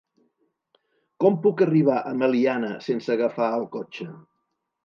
Com 1.25 1.37
puc 1.43 1.61
arribar 1.67 1.99
a 1.99 2.15
Meliana 2.23 2.73
sense 2.89 3.15
agafar 3.19 3.55
el 3.59 3.71
cotxe? 3.77 4.09